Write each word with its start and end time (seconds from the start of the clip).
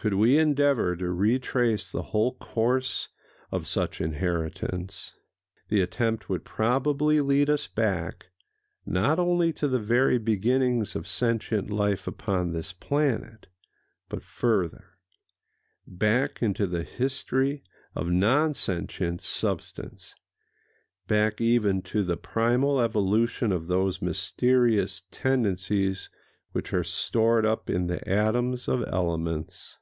Could 0.00 0.14
we 0.14 0.38
endeavor 0.38 0.94
to 0.94 1.10
retrace 1.10 1.90
the 1.90 2.04
whole 2.14 2.30
course 2.36 3.08
of 3.50 3.66
such 3.66 4.00
inheritance, 4.00 5.14
the 5.70 5.80
attempt 5.80 6.28
would 6.28 6.44
probably 6.44 7.20
lead 7.20 7.50
us 7.50 7.66
back, 7.66 8.28
not 8.86 9.18
only 9.18 9.52
to 9.54 9.66
the 9.66 9.80
very 9.80 10.16
beginnings 10.18 10.94
of 10.94 11.08
sentient 11.08 11.68
life 11.68 12.06
upon 12.06 12.52
this 12.52 12.72
planet, 12.72 13.48
but 14.08 14.22
further,—back 14.22 14.84
into 16.40 16.68
the 16.68 16.84
history 16.84 17.64
of 17.96 18.08
non 18.08 18.54
sentient 18.54 19.20
substance,—back 19.20 21.40
even 21.40 21.82
to 21.82 22.04
the 22.04 22.16
primal 22.16 22.80
evolution 22.80 23.50
of 23.50 23.66
those 23.66 24.00
mysterious 24.00 25.02
tendencies 25.10 26.08
which 26.52 26.72
are 26.72 26.84
stored 26.84 27.44
up 27.44 27.68
in 27.68 27.88
the 27.88 28.08
atoms 28.08 28.68
of 28.68 28.84
elements. 28.86 29.74